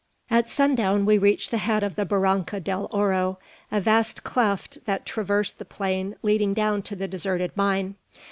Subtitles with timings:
[0.31, 3.37] At sundown we reached the head of the Barranca del Oro,
[3.71, 7.93] a vast cleft that traversed the plain leading down to the deserted mine.